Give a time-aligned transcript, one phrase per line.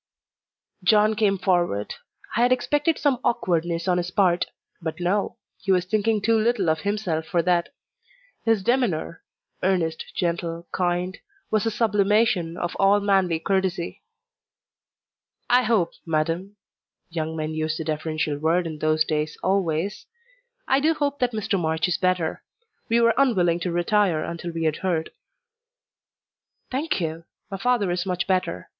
[0.83, 1.93] John came forward.
[2.35, 4.47] I had expected some awkwardness on his part;
[4.81, 7.69] but no he was thinking too little of himself for that.
[8.43, 9.21] His demeanour
[9.61, 11.19] earnest, gentle, kind
[11.51, 14.01] was the sublimation of all manly courtesy.
[15.47, 16.55] "I hope, madam"
[17.11, 20.07] young men used the deferential word in those days always
[20.67, 21.59] "I do hope that Mr.
[21.59, 22.41] March is better.
[22.89, 25.11] We were unwilling to retire until we had heard."
[26.71, 27.25] "Thank you!
[27.51, 28.67] My father is much better.